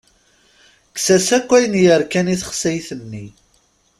[0.95, 3.25] Kkes-as akk ayen yerkan i texsayt-nni.